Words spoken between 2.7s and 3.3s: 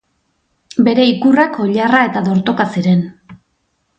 ziren.